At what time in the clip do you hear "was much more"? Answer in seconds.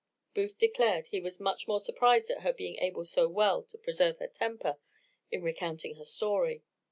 1.19-1.79